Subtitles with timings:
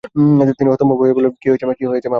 [0.57, 1.47] তিনি হতভম্ব হয়ে বললেন, কী
[1.49, 1.73] হয়েছে মা?